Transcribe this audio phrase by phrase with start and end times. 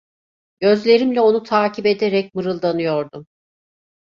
[0.59, 3.27] Gözlerimle onu takip ederek mırıldanıyordum.